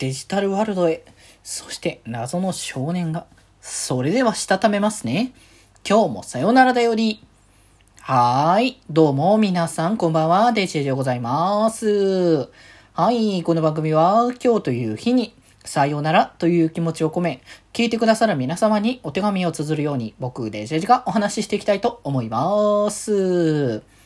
[0.00, 1.04] デジタルワールドへ、
[1.42, 3.26] そして謎の少年が。
[3.60, 5.34] それではしたためますね。
[5.86, 7.22] 今日もさよならだより。
[8.00, 8.80] はーい。
[8.88, 10.52] どうも皆さんこんばんは。
[10.52, 12.48] デジェジでございます。
[12.94, 13.42] はい。
[13.42, 15.34] この番組は今日という日に
[15.66, 17.42] さよならという気持ちを込め、
[17.74, 23.99] 聞いてくださる皆様にお手紙を綴るように僕デジェジがお話ししていきたいと思います。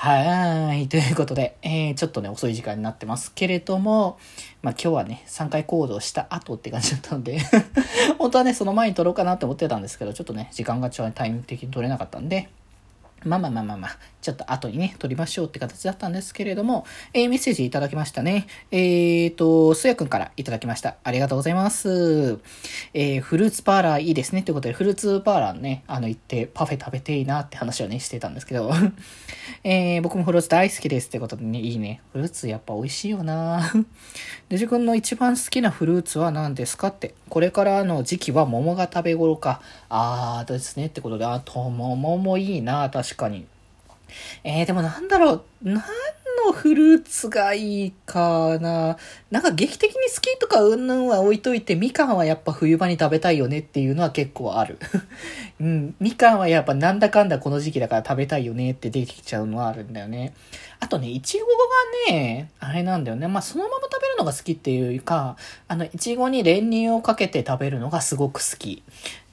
[0.00, 0.86] はい。
[0.86, 4.16] ということで、えー、ちょっとね、遅い時間になってますけれども、
[4.62, 7.40] まあ今日はね、3回行動した後って感じだったので
[8.16, 12.48] 本当はね、その前に撮ろうかなって思ってたんですけど、ちょっとね、時間がちょっとタイミング的に撮れなかったんで、
[13.24, 18.46] まあまあまあまあまあ、ちょっと後にね、撮りましょうって形だったんですけれども、えー、メッセージいただきましたね。
[18.70, 20.96] えーと、すやくんからいただきました。
[21.02, 22.38] ありがとうございます。
[22.94, 24.42] えー、フルーツパーラーいいですね。
[24.42, 28.70] ということで、フルーツパーラーね、あの、行ってパフェ食べていいなって話をね、してたんですけど、
[29.64, 32.00] えー、僕もフルーツ大好きですってことでね、いいね。
[32.12, 33.72] フルーツやっぱ美味しいよな
[34.48, 37.14] で、自分の一番好きなフルーツは何ですかって。
[37.28, 39.60] これからの時期は桃が食べ頃か。
[39.88, 40.86] あーですね。
[40.86, 43.46] ってことで、あと桃もいいな確確かに。
[44.44, 45.42] えー、でもなんだろう。
[45.62, 45.82] 何
[46.46, 48.96] のフルーツがいいかな。
[49.30, 54.78] なんか劇的に好きとかうんぬんは置いといて、みかんはやっぱ冬場に食べたいよねっていうのは結構ある。
[55.60, 55.94] うん。
[56.00, 60.34] みかんはやっぱなんだかんだこの時期だから食べたいよねって出てきちゃうのはあるんだよね。
[60.80, 63.26] あとね、いちごがね、あれなんだよね。
[63.26, 65.36] まあ、そのまま食べるのが好きっていうか、
[65.66, 68.82] あの、いちごに練乳をかけて食べるのがすごく好き。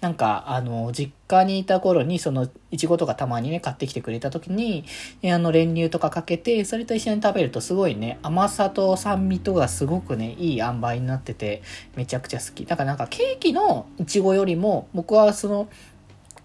[0.02, 4.84] なんか、あの、実家にいた頃に、その、いちごとかたまにね、買ってきてくれた時に、
[5.24, 11.64] あの、練乳とかかけて、それと一緒に食べるとすごいね、甘さと酸味とがすごくね、いい塩梅になってて、
[11.96, 12.66] めちゃくちゃ好き。
[12.66, 15.70] だからなんか、ケーキのいちごよりも、僕はその、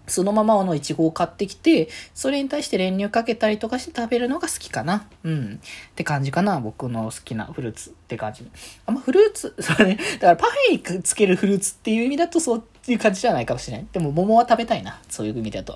[0.07, 5.07] そのままのイチゴを買ってきて、それに対して練乳かけたりとかして食べるのが好きかな。
[5.23, 5.59] うん。
[5.91, 6.59] って感じかな。
[6.59, 8.45] 僕の好きなフルーツって感じ。
[8.85, 9.97] あんまフルーツ、 そうね。
[10.19, 13.87] だからパフェにつけるフルーツっていう意味だとそうっていう感じじゃないかもしれない。
[13.91, 14.99] でも桃は食べたいな。
[15.07, 15.75] そういう意味だと。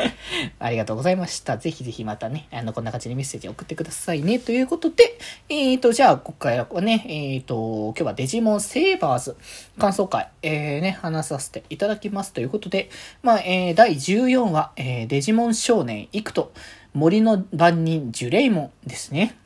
[0.58, 1.58] ありがとうございました。
[1.58, 4.38] ぜひぜひまたね、あの、こんな感じでメッセージ送ってくださいね。
[4.38, 5.18] ということで、
[5.50, 9.36] えーと、じゃあ、今回はね、えーと、今日はデジモンセーバーズ
[9.76, 12.88] 感想会、えーね、話させていただきますということで、
[13.22, 16.54] まあ、えー、第14話、えー、デジモン少年イクト、
[16.94, 19.36] 森の番人ジュレイモンですね。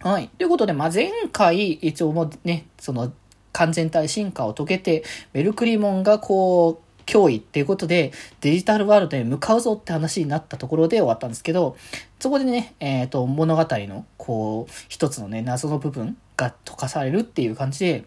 [0.00, 0.28] はい。
[0.36, 3.10] ということで、まあ、前回、一応もね、その、
[3.54, 11.76] 完全体進化を遂げて、メルクリモンがこう、脅威っていうことで、デジタルワールドへ向かうぞって話になったところで終わったんですけど、
[12.18, 18.04] そこでね、えっ、ー、と、物語の、こう、一つのね、謎の部分が溶かされるっていう感じで、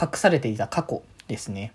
[0.00, 1.72] 隠されていた過去ですね。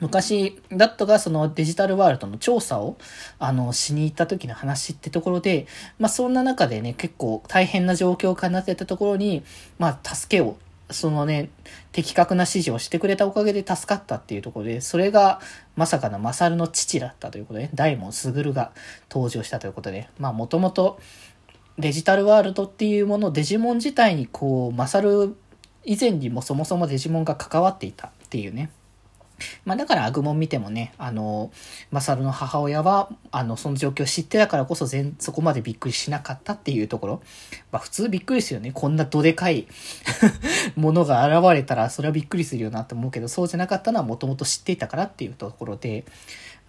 [0.00, 2.96] 昔だったがそのデジタルワールドの調査を
[3.38, 5.66] あのしに行った時の話ってところで、
[5.98, 9.42] まあそんな中でね結構大変な状況下になってたところに、
[9.78, 10.56] まあ助けを
[10.92, 11.50] そのね、
[11.92, 15.40] 的確な指示をしてくれたおかげで助かったっていうところで、それが
[15.76, 18.72] まさかのマサルの父だったということで、大門卓が
[19.10, 21.00] 登場したということで、まあもともと
[21.78, 25.36] デジタルワールドっていうもの、デジモン自体にこう、マサル
[25.84, 28.70] 以前にもそもそもデジモンが関わっていたっていうね、
[29.64, 31.50] まあだからアグモン見てもね、あの、
[31.90, 37.22] マサルの母親は、あの、その状況を知ってたからこそ全、そこまでびっくりしなかったっていうところ。
[37.72, 38.72] まあ普通びっくりするよね。
[38.72, 39.66] こんなどでかい
[40.76, 46.04] ものが現れたら、それはびっくりするよなって思うけど、そうじゃなかったのはもともと知っていたからっていうところで、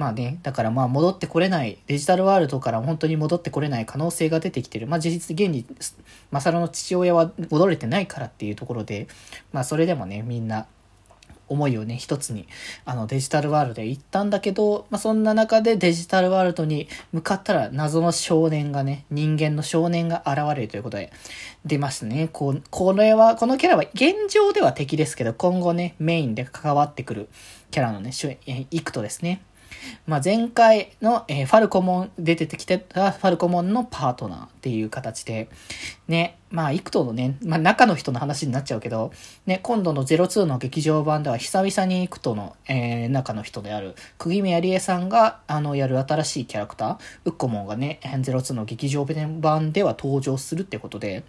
[0.01, 4.87] まあね、だからまあ戻ってこれない、デジタルワールドから本当に戻ってこれない可能性が出てきてる。
[4.87, 5.63] まあ事実、現に、
[6.31, 9.07] マサルの父親は戻れてないからっていうところで、
[9.53, 10.65] まあそれでもね、みんな、
[11.51, 12.47] 思いをね、一つに、
[12.85, 21.11] あの、デジタルワールドへ行ったんだけど、まあ、そんな中でデジタルワールドに向かったら謎の少年がね、人間の少年が現れるということで、
[21.65, 22.29] 出ますね。
[22.31, 27.29] こう、これは、このキャラは現状では敵ですけど、今後ね、メインで関わってくる
[27.69, 28.11] キャラのね、
[28.71, 29.41] イクトですね。
[30.07, 35.49] まあ、前回の、えー、ファルコモン出てきてたファルコモンのパートナーっていう形で、
[36.07, 39.11] ね、まあ、幾度のね、まあ、中の人の話になっちゃうけど、
[39.45, 51.23] ね、今度の02の劇場版では久々に幾度の、えー、中の人である、釘宮理恵さんが、あの、やる新しいキャラクター、ウッコモンがね、02の劇場版では登場するってことで、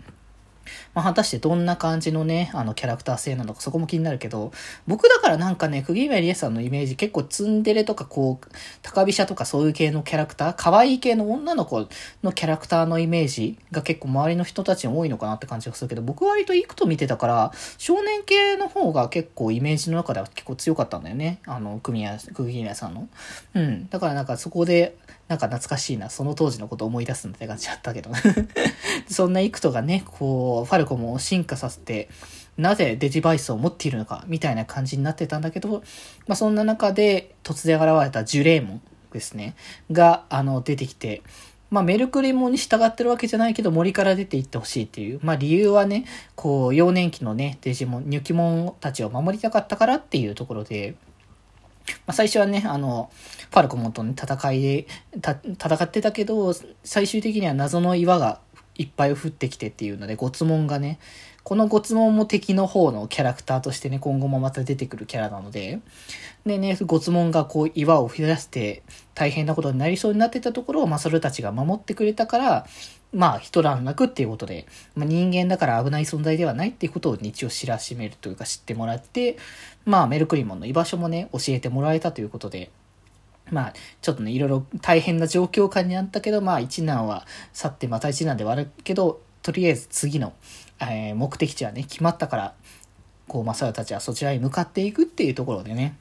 [0.95, 4.53] まあ、果たしてどんな感じのね、あの、キャラクター性なのか、そこも気になるけど、
[4.87, 8.47] 僕だからなんかね、釘宮理恵さんのイメージ結構ツンデレとかこう、
[8.83, 11.89] 高飛車とかそういう系のキャラクター、可愛い系の女の子
[12.23, 21.41] のキャラクターのイメージが結構周りの人たちに多いのかなって感じがするけど、僕割と行くと見てたから、少年系の方が結構イメージの中では結構強かったんだよね。
[21.47, 23.09] あの、組宮、釘宮さんの。
[23.55, 23.89] うん。
[23.89, 24.97] だからなんかそこで、
[25.33, 28.11] なんか懐かしいな、その当時のことを思い出すんだって感じだったけど。
[29.09, 32.11] そんなイクトがね、こう、ファルコムを進化させて、
[32.59, 35.83] なぜデジバイスを持っているのか、みたいな感じになってたんだけど、
[36.27, 39.55] まあそんな中で突然現れたジュレーモンですね、
[39.91, 41.23] が、あの、出てきて、
[41.71, 45.21] まあ、メルクリモンに従ってるわけじゃないけど、森から出て行ってほしいっていう。
[45.23, 50.97] まあ、理由はね、こう、幼年期のね、デジモン、ニュキモンたちを守りたかったからっていうところで、
[52.07, 53.11] まあ、最初はね、あの、
[53.51, 54.87] ファルコモンとね戦いで、
[55.17, 58.41] 戦ってたけど、最終的には謎の岩が
[58.77, 60.99] いっぱい降ってきてっていうので、ゴツモンがね、
[61.45, 65.81] このゴツモンも敵の方のキャラクターとしてね、今後もまた出てくるキャラなので、
[66.47, 68.83] でね、ゴツモンがこう岩を増やして
[69.15, 72.67] 大変なことになりそうになってたところをマサルたちが守ってくれたから、
[73.13, 79.37] まあ一段落っていうことで、まあ、人間だから危ない存在ではないっていうことを日を知らしめるというか知ってもらって、
[79.85, 82.71] まあメルクリモンの居場所もね、教えてもらえたということで、
[83.53, 90.33] まあ、ちょっとね、いろいろ大変な状況下にあったけど、まあ一難は去ってまた一難ではあるけど、とりあえず次の、
[90.81, 92.55] えー、目的地はね、決まったから、
[93.29, 95.97] こう、マサルたちはそちらに向かっていくっていうところでね、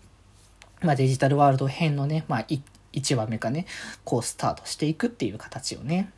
[0.81, 2.45] まあデジタルワールド編のね、まあ
[2.93, 3.65] 1話目かね、
[4.05, 6.09] こうスタートしていくっていう形をね、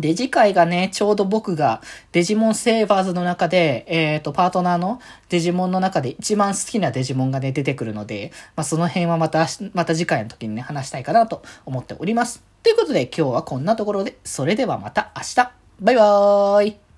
[0.00, 1.82] で、次回がね、ちょうど僕が
[2.12, 12.42] デジモンセーバーズの中で、えっ、ー、と、パートナーのデジモンの中で一番好きなデジモンがね、出てくるので、まあ、その辺はまた、また次回の時にね、話したいかなと思っております。
[12.62, 16.89] ということで、今日はこんなところで、それではまた明日バイバーイ